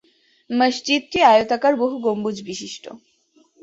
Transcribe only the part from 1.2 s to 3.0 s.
আয়তাকার বহু-গম্বুজ বিশিষ্ট।